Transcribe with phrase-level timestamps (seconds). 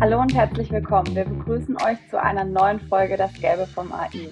[0.00, 1.14] Hallo und herzlich willkommen.
[1.14, 4.30] Wir begrüßen euch zu einer neuen Folge Das Gelbe vom AI.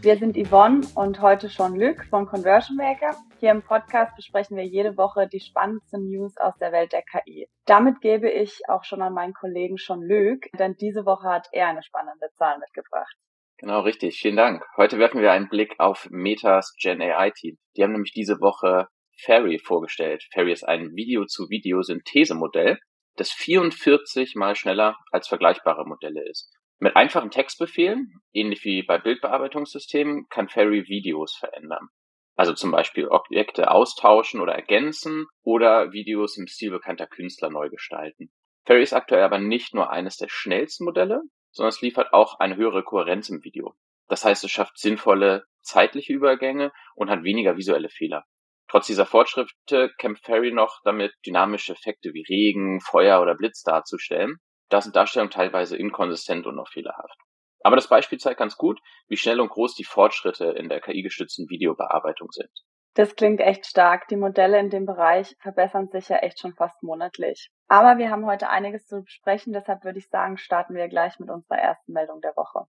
[0.00, 3.16] Wir sind Yvonne und heute schon Luc von Conversion Maker.
[3.40, 7.48] Hier im Podcast besprechen wir jede Woche die spannendsten News aus der Welt der KI.
[7.66, 11.66] Damit gebe ich auch schon an meinen Kollegen schon Luc, denn diese Woche hat er
[11.66, 13.16] eine spannende Zahl mitgebracht.
[13.56, 14.20] Genau, richtig.
[14.20, 14.64] Vielen Dank.
[14.76, 17.58] Heute werfen wir einen Blick auf Metas Gen AI Team.
[17.76, 18.86] Die haben nämlich diese Woche
[19.20, 20.24] Fairy vorgestellt.
[20.32, 22.78] Fairy ist ein Video-zu-Video-Synthese-Modell,
[23.20, 26.52] das 44 mal schneller als vergleichbare Modelle ist.
[26.80, 31.88] Mit einfachen Textbefehlen, ähnlich wie bei Bildbearbeitungssystemen, kann Fairy Videos verändern.
[32.36, 38.30] Also zum Beispiel Objekte austauschen oder ergänzen oder Videos im Stil bekannter Künstler neu gestalten.
[38.64, 42.54] Fairy ist aktuell aber nicht nur eines der schnellsten Modelle, sondern es liefert auch eine
[42.54, 43.74] höhere Kohärenz im Video.
[44.06, 48.24] Das heißt, es schafft sinnvolle zeitliche Übergänge und hat weniger visuelle Fehler.
[48.68, 54.36] Trotz dieser Fortschritte kämpft Fairy noch damit, dynamische Effekte wie Regen, Feuer oder Blitz darzustellen.
[54.68, 57.16] Da sind Darstellungen teilweise inkonsistent und noch fehlerhaft.
[57.64, 61.48] Aber das Beispiel zeigt ganz gut, wie schnell und groß die Fortschritte in der KI-gestützten
[61.48, 62.50] Videobearbeitung sind.
[62.94, 64.08] Das klingt echt stark.
[64.08, 67.50] Die Modelle in dem Bereich verbessern sich ja echt schon fast monatlich.
[67.68, 71.30] Aber wir haben heute einiges zu besprechen, deshalb würde ich sagen, starten wir gleich mit
[71.30, 72.64] unserer ersten Meldung der Woche.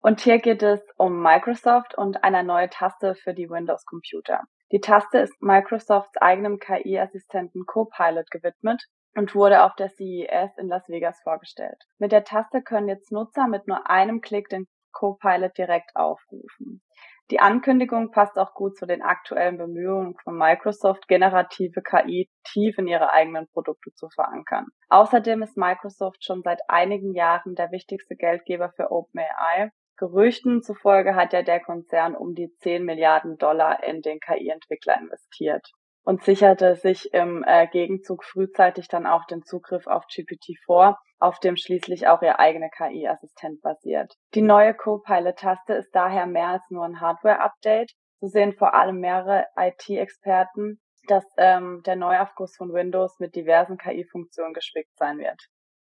[0.00, 4.44] Und hier geht es um Microsoft und eine neue Taste für die Windows-Computer.
[4.72, 8.84] Die Taste ist Microsofts eigenem KI-Assistenten Copilot gewidmet
[9.16, 11.82] und wurde auf der CES in Las Vegas vorgestellt.
[11.98, 16.82] Mit der Taste können jetzt Nutzer mit nur einem Klick den Copilot direkt aufrufen.
[17.30, 22.88] Die Ankündigung passt auch gut zu den aktuellen Bemühungen von Microsoft, generative KI tief in
[22.88, 24.66] ihre eigenen Produkte zu verankern.
[24.88, 31.34] Außerdem ist Microsoft schon seit einigen Jahren der wichtigste Geldgeber für OpenAI Gerüchten zufolge hat
[31.34, 35.70] ja der Konzern um die 10 Milliarden Dollar in den KI-Entwickler investiert
[36.04, 41.58] und sicherte sich im äh, Gegenzug frühzeitig dann auch den Zugriff auf GPT-4, auf dem
[41.58, 44.14] schließlich auch ihr eigener KI-Assistent basiert.
[44.34, 47.92] Die neue Copilot-Taste ist daher mehr als nur ein Hardware-Update.
[48.20, 54.54] So sehen vor allem mehrere IT-Experten, dass ähm, der Neuaufguss von Windows mit diversen KI-Funktionen
[54.54, 55.42] gespickt sein wird.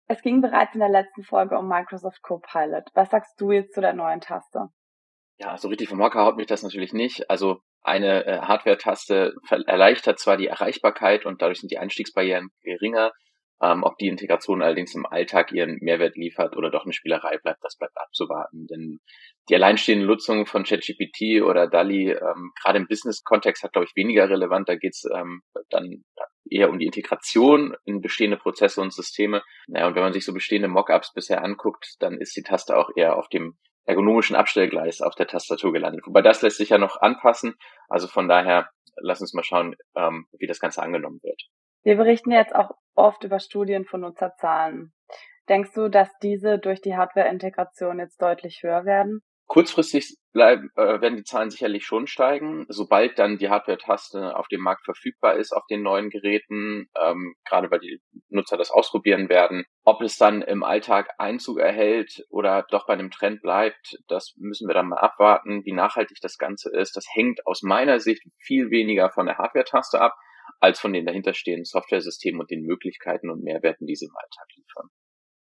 [0.08, 2.84] Es ging bereits in der letzten Folge um Microsoft Copilot.
[2.94, 4.68] Was sagst du jetzt zu der neuen Taste?
[5.38, 7.30] Ja, so richtig vom Hocker haut mich das natürlich nicht.
[7.30, 9.34] Also eine äh, Hardware-Taste
[9.66, 13.12] erleichtert zwar die Erreichbarkeit und dadurch sind die Einstiegsbarrieren geringer.
[13.64, 17.64] Ähm, ob die Integration allerdings im Alltag ihren Mehrwert liefert oder doch eine Spielerei bleibt,
[17.64, 18.66] das bleibt abzuwarten.
[18.68, 19.00] Denn
[19.50, 24.30] die alleinstehende Nutzung von ChatGPT oder DALI, ähm, gerade im Business-Kontext, hat, glaube ich, weniger
[24.30, 24.68] relevant.
[24.68, 26.04] Da geht's ähm, dann
[26.52, 29.44] eher um die Integration in bestehende Prozesse und Systeme.
[29.68, 32.90] Naja, und wenn man sich so bestehende Mockups bisher anguckt, dann ist die Taste auch
[32.96, 36.06] eher auf dem ergonomischen Abstellgleis auf der Tastatur gelandet.
[36.06, 37.56] Wobei das lässt sich ja noch anpassen.
[37.90, 41.42] Also von daher, lass uns mal schauen, ähm, wie das Ganze angenommen wird.
[41.84, 44.94] Wir berichten jetzt auch oft über Studien von Nutzerzahlen.
[45.50, 49.22] Denkst du, dass diese durch die Hardware-Integration jetzt deutlich höher werden?
[49.52, 54.62] Kurzfristig bleiben, äh, werden die Zahlen sicherlich schon steigen, sobald dann die Hardware-Taste auf dem
[54.62, 59.66] Markt verfügbar ist, auf den neuen Geräten, ähm, gerade weil die Nutzer das ausprobieren werden.
[59.84, 64.70] Ob es dann im Alltag Einzug erhält oder doch bei einem Trend bleibt, das müssen
[64.70, 65.66] wir dann mal abwarten.
[65.66, 70.00] Wie nachhaltig das Ganze ist, das hängt aus meiner Sicht viel weniger von der Hardware-Taste
[70.00, 70.14] ab,
[70.62, 74.90] als von den dahinterstehenden Software-Systemen und den Möglichkeiten und Mehrwerten, die sie im Alltag liefern.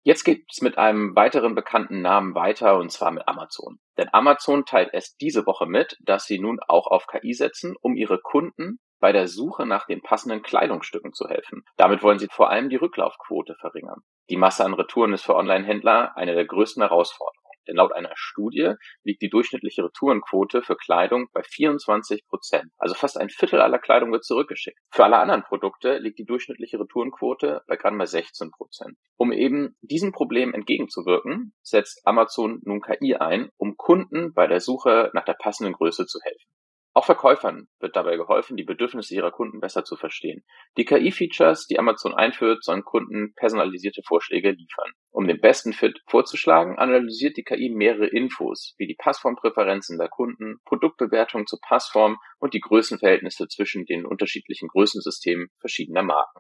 [0.05, 3.79] Jetzt geht's mit einem weiteren bekannten Namen weiter und zwar mit Amazon.
[3.97, 7.95] Denn Amazon teilt erst diese Woche mit, dass sie nun auch auf KI setzen, um
[7.95, 11.63] ihre Kunden bei der Suche nach den passenden Kleidungsstücken zu helfen.
[11.75, 14.01] Damit wollen sie vor allem die Rücklaufquote verringern.
[14.29, 17.44] Die Masse an Retouren ist für Online-Händler eine der größten Herausforderungen.
[17.68, 22.72] Denn laut einer Studie liegt die durchschnittliche Retourenquote für Kleidung bei 24 Prozent.
[22.78, 24.78] Also fast ein Viertel aller Kleidung wird zurückgeschickt.
[24.92, 28.98] Für alle anderen Produkte liegt die durchschnittliche Retourenquote bei gerade mal 16 Prozent.
[29.18, 35.12] Um eben diesem Problem entgegenzuwirken, setzt Amazon nun KI ein, um Kunden bei der Suche
[35.14, 36.54] nach der passenden Größe zu helfen.
[36.97, 40.46] Auch Verkäufern wird dabei geholfen, die Bedürfnisse ihrer Kunden besser zu verstehen.
[40.78, 44.93] Die KI-Features, die Amazon einführt, sollen Kunden personalisierte Vorschläge liefern.
[45.11, 50.59] Um den besten Fit vorzuschlagen, analysiert die KI mehrere Infos, wie die Passformpräferenzen der Kunden,
[50.64, 56.40] Produktbewertungen zur Passform und die Größenverhältnisse zwischen den unterschiedlichen Größensystemen verschiedener Marken.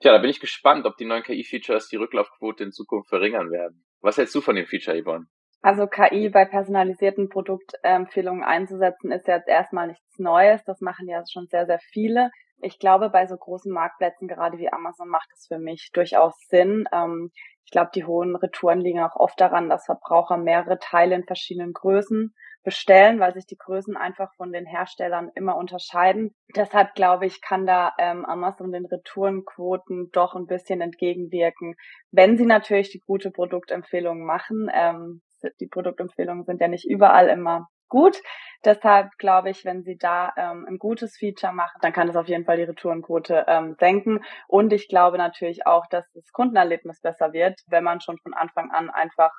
[0.00, 3.84] Tja, da bin ich gespannt, ob die neuen KI-Features die Rücklaufquote in Zukunft verringern werden.
[4.02, 5.26] Was hältst du von dem Feature, Yvonne?
[5.66, 10.62] Also KI bei personalisierten Produktempfehlungen einzusetzen, ist jetzt erstmal nichts Neues.
[10.62, 12.30] Das machen ja schon sehr, sehr viele.
[12.60, 16.84] Ich glaube, bei so großen Marktplätzen, gerade wie Amazon, macht es für mich durchaus Sinn.
[16.92, 17.32] Ähm,
[17.64, 21.72] ich glaube, die hohen Retouren liegen auch oft daran, dass Verbraucher mehrere Teile in verschiedenen
[21.72, 26.32] Größen bestellen, weil sich die Größen einfach von den Herstellern immer unterscheiden.
[26.54, 31.74] Deshalb glaube ich, kann da ähm, Amazon den Retourenquoten doch ein bisschen entgegenwirken,
[32.12, 34.70] wenn sie natürlich die gute Produktempfehlungen machen.
[34.72, 35.22] Ähm,
[35.60, 38.20] die Produktempfehlungen sind ja nicht überall immer gut.
[38.64, 42.28] Deshalb glaube ich, wenn sie da ähm, ein gutes Feature machen, dann kann es auf
[42.28, 44.24] jeden Fall die Retourenquote ähm, senken.
[44.48, 48.70] Und ich glaube natürlich auch, dass das Kundenerlebnis besser wird, wenn man schon von Anfang
[48.70, 49.32] an einfach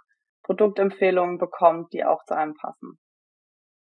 [0.44, 2.98] Produktempfehlungen bekommt, die auch zu einem passen.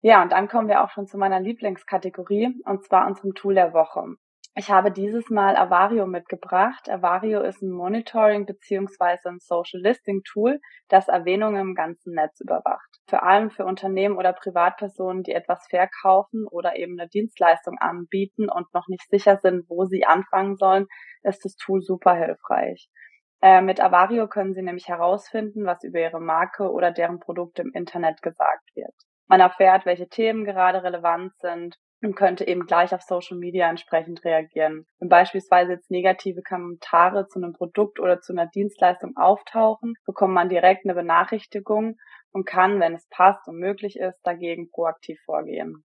[0.01, 3.73] Ja, und dann kommen wir auch schon zu meiner Lieblingskategorie, und zwar unserem Tool der
[3.73, 4.17] Woche.
[4.55, 6.91] Ich habe dieses Mal Avario mitgebracht.
[6.91, 13.01] Avario ist ein Monitoring beziehungsweise ein Social Listing Tool, das Erwähnungen im ganzen Netz überwacht.
[13.09, 18.67] Vor allem für Unternehmen oder Privatpersonen, die etwas verkaufen oder eben eine Dienstleistung anbieten und
[18.75, 20.87] noch nicht sicher sind, wo sie anfangen sollen,
[21.23, 22.91] ist das Tool super hilfreich.
[23.41, 27.73] Äh, mit Avario können Sie nämlich herausfinden, was über Ihre Marke oder deren Produkte im
[27.73, 28.95] Internet gesagt wird.
[29.29, 34.25] Man erfährt, welche Themen gerade relevant sind und könnte eben gleich auf Social Media entsprechend
[34.25, 34.87] reagieren.
[34.99, 40.49] Wenn beispielsweise jetzt negative Kommentare zu einem Produkt oder zu einer Dienstleistung auftauchen, bekommt man
[40.49, 41.97] direkt eine Benachrichtigung
[42.33, 45.85] und kann, wenn es passt und möglich ist, dagegen proaktiv vorgehen.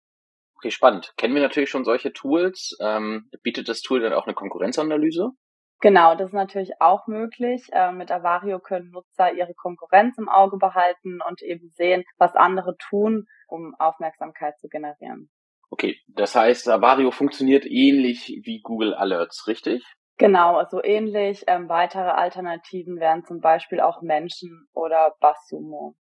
[0.56, 1.14] Okay, spannend.
[1.18, 2.75] Kennen wir natürlich schon solche Tools.
[2.81, 5.31] Ähm, bietet das Tool dann auch eine Konkurrenzanalyse?
[5.80, 7.68] Genau, das ist natürlich auch möglich.
[7.72, 12.75] Äh, mit Avario können Nutzer ihre Konkurrenz im Auge behalten und eben sehen, was andere
[12.78, 15.30] tun, um Aufmerksamkeit zu generieren.
[15.69, 19.84] Okay, das heißt, Avario funktioniert ähnlich wie Google Alerts, richtig?
[20.18, 21.44] Genau, so also ähnlich.
[21.48, 25.96] Ähm, weitere Alternativen wären zum Beispiel auch Menschen oder Bassumo.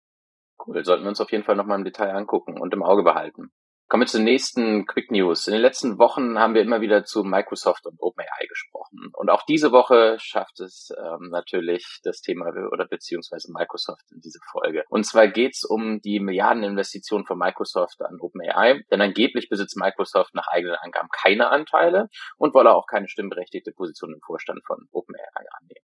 [0.59, 3.51] Cool, sollten wir uns auf jeden Fall nochmal im Detail angucken und im Auge behalten.
[3.93, 5.47] Kommen wir zur nächsten Quick News.
[5.49, 9.11] In den letzten Wochen haben wir immer wieder zu Microsoft und OpenAI gesprochen.
[9.13, 14.39] Und auch diese Woche schafft es ähm, natürlich das Thema oder beziehungsweise Microsoft in diese
[14.51, 14.85] Folge.
[14.89, 18.81] Und zwar geht's um die Milliardeninvestition von Microsoft an OpenAI.
[18.91, 22.09] Denn angeblich besitzt Microsoft nach eigenen Angaben keine Anteile
[22.39, 25.85] und wolle auch keine stimmberechtigte Position im Vorstand von OpenAI annehmen.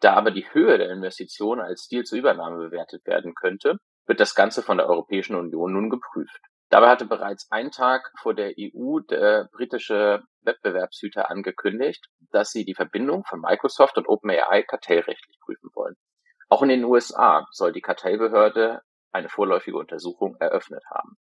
[0.00, 4.34] Da aber die Höhe der Investition als Deal zur Übernahme bewertet werden könnte, wird das
[4.34, 6.42] Ganze von der Europäischen Union nun geprüft.
[6.70, 12.74] Dabei hatte bereits einen Tag vor der EU der britische Wettbewerbshüter angekündigt, dass sie die
[12.74, 15.96] Verbindung von Microsoft und OpenAI kartellrechtlich prüfen wollen.
[16.48, 18.82] Auch in den USA soll die Kartellbehörde
[19.12, 21.16] eine vorläufige Untersuchung eröffnet haben.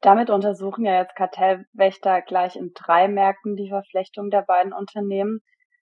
[0.00, 5.40] Damit untersuchen ja jetzt Kartellwächter gleich in drei Märkten die Verflechtung der beiden Unternehmen.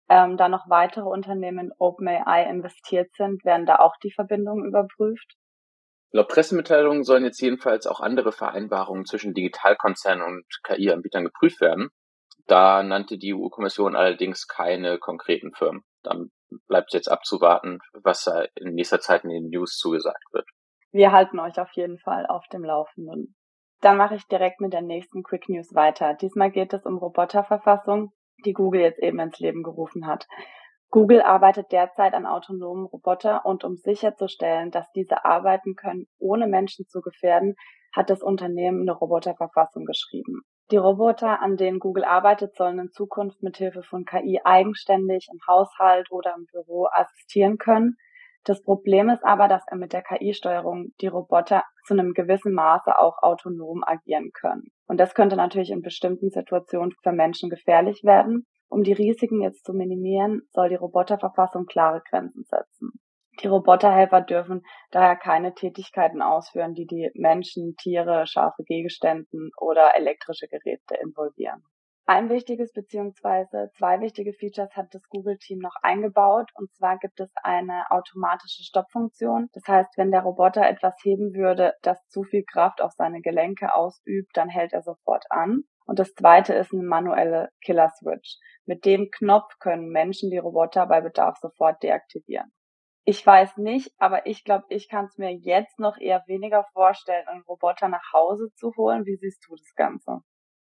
[0.10, 5.36] Ähm, da noch weitere Unternehmen in OpenAI investiert sind, werden da auch die Verbindungen überprüft.
[6.18, 11.90] Laut Pressemitteilungen sollen jetzt jedenfalls auch andere Vereinbarungen zwischen Digitalkonzernen und KI-Anbietern geprüft werden.
[12.48, 15.84] Da nannte die EU-Kommission allerdings keine konkreten Firmen.
[16.02, 16.32] Dann
[16.68, 20.50] bleibt jetzt abzuwarten, was in nächster Zeit in den News zugesagt wird.
[20.92, 23.36] Wir halten euch auf jeden Fall auf dem Laufenden.
[23.82, 26.16] Dann mache ich direkt mit der nächsten Quick News weiter.
[26.16, 28.12] Diesmal geht es um Roboterverfassung,
[28.44, 30.26] die Google jetzt eben ins Leben gerufen hat.
[30.90, 36.88] Google arbeitet derzeit an autonomen Roboter und um sicherzustellen, dass diese arbeiten können, ohne Menschen
[36.88, 37.56] zu gefährden,
[37.94, 40.42] hat das Unternehmen eine Roboterverfassung geschrieben.
[40.72, 46.12] Die Roboter, an denen Google arbeitet, sollen in Zukunft mithilfe von KI eigenständig im Haushalt
[46.12, 47.96] oder im Büro assistieren können.
[48.44, 52.98] Das Problem ist aber, dass er mit der KI-Steuerung die Roboter zu einem gewissen Maße
[52.98, 54.72] auch autonom agieren können.
[54.88, 58.46] Und das könnte natürlich in bestimmten Situationen für Menschen gefährlich werden.
[58.70, 62.92] Um die Risiken jetzt zu minimieren, soll die Roboterverfassung klare Grenzen setzen.
[63.42, 70.48] Die Roboterhelfer dürfen daher keine Tätigkeiten ausführen, die die Menschen, Tiere, scharfe Gegenständen oder elektrische
[70.48, 71.64] Geräte involvieren.
[72.10, 76.50] Ein wichtiges beziehungsweise zwei wichtige Features hat das Google-Team noch eingebaut.
[76.56, 79.50] Und zwar gibt es eine automatische Stoppfunktion.
[79.52, 83.76] Das heißt, wenn der Roboter etwas heben würde, das zu viel Kraft auf seine Gelenke
[83.76, 85.64] ausübt, dann hält er sofort an.
[85.88, 88.38] Und das zweite ist eine manuelle Killer Switch.
[88.66, 92.52] Mit dem Knopf können Menschen die Roboter bei Bedarf sofort deaktivieren.
[93.06, 97.26] Ich weiß nicht, aber ich glaube, ich kann es mir jetzt noch eher weniger vorstellen,
[97.28, 99.06] einen Roboter nach Hause zu holen.
[99.06, 100.20] Wie siehst du das Ganze?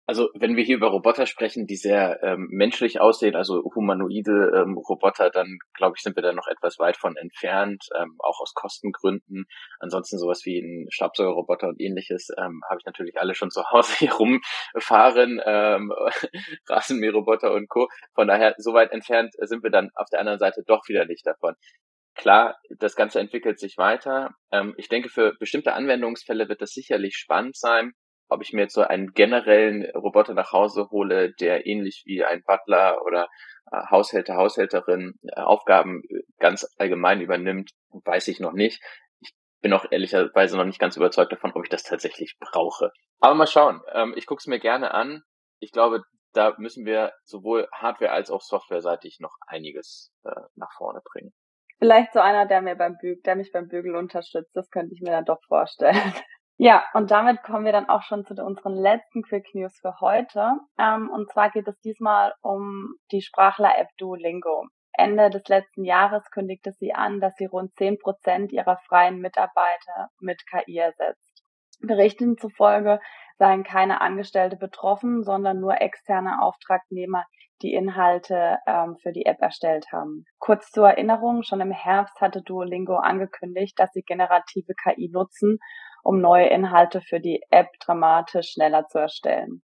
[0.09, 4.79] Also wenn wir hier über Roboter sprechen, die sehr ähm, menschlich aussehen, also humanoide ähm,
[4.79, 8.55] Roboter, dann glaube ich, sind wir da noch etwas weit von entfernt, ähm, auch aus
[8.55, 9.47] Kostengründen.
[9.81, 13.95] Ansonsten sowas wie ein Staubsaugerroboter und ähnliches ähm, habe ich natürlich alle schon zu Hause
[13.99, 15.93] hier rumfahren, ähm,
[16.69, 17.89] Rasenmäherroboter und Co.
[18.15, 21.27] Von daher, so weit entfernt sind wir dann auf der anderen Seite doch wieder nicht
[21.27, 21.57] davon.
[22.15, 24.37] Klar, das Ganze entwickelt sich weiter.
[24.53, 27.93] Ähm, ich denke, für bestimmte Anwendungsfälle wird das sicherlich spannend sein
[28.29, 32.43] ob ich mir jetzt so einen generellen Roboter nach Hause hole, der ähnlich wie ein
[32.45, 33.29] Butler oder
[33.73, 38.83] äh, Haushälter, Haushälterin äh, Aufgaben äh, ganz allgemein übernimmt, weiß ich noch nicht.
[39.21, 42.93] Ich bin auch ehrlicherweise noch nicht ganz überzeugt davon, ob ich das tatsächlich brauche.
[43.21, 43.81] Aber mal schauen.
[43.93, 45.23] Ähm, ich gucke es mir gerne an.
[45.59, 46.03] Ich glaube,
[46.33, 51.33] da müssen wir sowohl Hardware als auch Softwareseitig noch einiges äh, nach vorne bringen.
[51.79, 55.01] Vielleicht so einer, der mir beim Bügel, der mich beim Bügel unterstützt, das könnte ich
[55.03, 55.97] mir dann doch vorstellen.
[56.59, 60.53] Ja, und damit kommen wir dann auch schon zu unseren letzten Quick News für heute.
[60.79, 64.67] Ähm, und zwar geht es diesmal um die Sprachler-App Duolingo.
[64.95, 70.09] Ende des letzten Jahres kündigte sie an, dass sie rund 10 Prozent ihrer freien Mitarbeiter
[70.19, 71.43] mit KI ersetzt.
[71.81, 73.01] Berichten zufolge
[73.39, 77.27] seien keine Angestellte betroffen, sondern nur externe Auftragnehmer,
[77.61, 80.25] die Inhalte ähm, für die App erstellt haben.
[80.39, 85.59] Kurz zur Erinnerung, schon im Herbst hatte Duolingo angekündigt, dass sie generative KI nutzen,
[86.07, 89.63] um neue Inhalte für die App dramatisch schneller zu erstellen.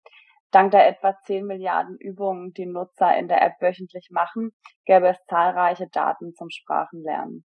[0.52, 4.52] Dank der etwa 10 Milliarden Übungen, die Nutzer in der App wöchentlich machen,
[4.86, 7.44] gäbe es zahlreiche Daten zum Sprachenlernen.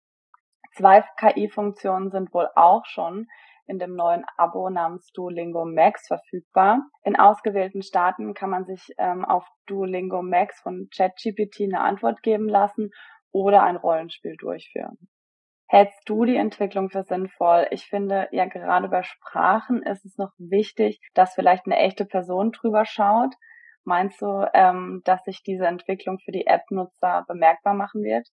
[0.75, 3.27] Zwei KI-Funktionen sind wohl auch schon
[3.67, 6.83] in dem neuen Abo namens Duolingo Max verfügbar.
[7.05, 12.51] In ausgewählten Staaten kann man sich ähm, auf Duolingo Max von ChatGPT eine Antwort geben
[12.51, 12.91] lassen
[13.33, 14.99] oder ein Rollenspiel durchführen.
[15.75, 17.67] Hältst du die Entwicklung für sinnvoll?
[17.73, 22.53] Ich finde, ja, gerade bei Sprachen ist es noch wichtig, dass vielleicht eine echte Person
[22.53, 23.35] drüber schaut.
[23.83, 28.29] Meinst du, ähm, dass sich diese Entwicklung für die App-Nutzer bemerkbar machen wird?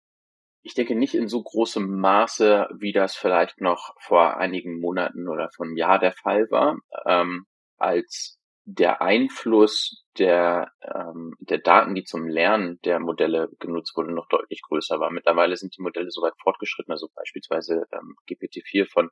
[0.60, 5.48] Ich denke nicht in so großem Maße, wie das vielleicht noch vor einigen Monaten oder
[5.56, 7.46] vor einem Jahr der Fall war, ähm,
[7.78, 14.28] als der Einfluss der, ähm, der Daten, die zum Lernen der Modelle genutzt wurden, noch
[14.28, 15.10] deutlich größer war.
[15.10, 19.10] Mittlerweile sind die Modelle so weit fortgeschritten, also beispielsweise ähm, GPT-4 von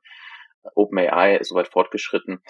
[0.75, 2.41] OpenAI ist so weit fortgeschritten,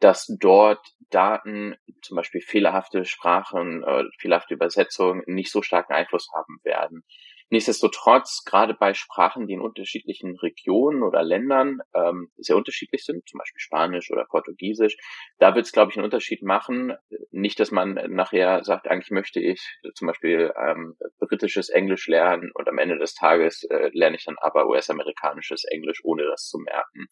[0.00, 6.58] dass dort Daten, zum Beispiel fehlerhafte Sprachen, äh, fehlerhafte Übersetzungen, nicht so starken Einfluss haben
[6.62, 7.04] werden.
[7.50, 13.38] Nichtsdestotrotz, gerade bei Sprachen, die in unterschiedlichen Regionen oder Ländern ähm, sehr unterschiedlich sind, zum
[13.38, 14.96] Beispiel Spanisch oder Portugiesisch,
[15.38, 16.94] da wird es, glaube ich, einen Unterschied machen.
[17.30, 19.60] Nicht, dass man nachher sagt, eigentlich möchte ich
[19.94, 24.36] zum Beispiel ähm, britisches Englisch lernen und am Ende des Tages äh, lerne ich dann
[24.40, 27.06] aber US-amerikanisches Englisch, ohne das zu merken.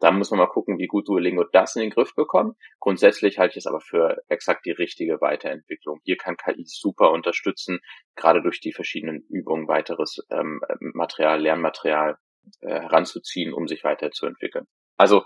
[0.00, 2.56] Da muss man mal gucken, wie gut Duolingo das in den Griff bekommt.
[2.78, 6.00] Grundsätzlich halte ich es aber für exakt die richtige Weiterentwicklung.
[6.04, 7.80] Hier kann KI super unterstützen,
[8.16, 12.16] gerade durch die verschiedenen Übungen weiteres ähm, Material, Lernmaterial
[12.60, 14.66] äh, heranzuziehen, um sich weiterzuentwickeln.
[14.96, 15.24] Also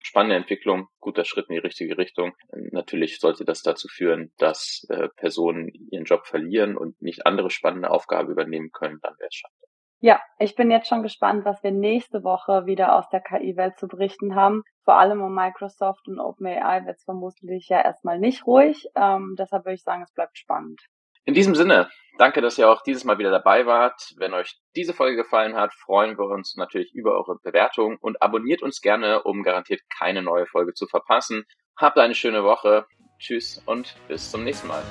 [0.00, 2.34] spannende Entwicklung, guter Schritt in die richtige Richtung.
[2.72, 7.90] Natürlich sollte das dazu führen, dass äh, Personen ihren Job verlieren und nicht andere spannende
[7.90, 9.54] Aufgaben übernehmen können, dann wäre es schade.
[10.00, 13.88] Ja, ich bin jetzt schon gespannt, was wir nächste Woche wieder aus der KI-Welt zu
[13.88, 14.62] berichten haben.
[14.84, 18.86] Vor allem um Microsoft und OpenAI wird es vermutlich ja erstmal nicht ruhig.
[18.94, 20.78] Ähm, deshalb würde ich sagen, es bleibt spannend.
[21.26, 21.88] In diesem Sinne,
[22.18, 24.12] danke, dass ihr auch dieses Mal wieder dabei wart.
[24.18, 28.62] Wenn euch diese Folge gefallen hat, freuen wir uns natürlich über eure Bewertung und abonniert
[28.62, 31.44] uns gerne, um garantiert keine neue Folge zu verpassen.
[31.78, 32.86] Habt eine schöne Woche.
[33.18, 34.82] Tschüss und bis zum nächsten Mal.